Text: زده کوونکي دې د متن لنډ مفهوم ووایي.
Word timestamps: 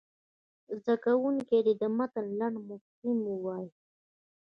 زده 0.79 0.95
کوونکي 1.05 1.57
دې 1.65 1.73
د 1.81 1.83
متن 1.97 2.25
لنډ 2.39 2.57
مفهوم 2.69 3.17
ووایي. 3.29 3.69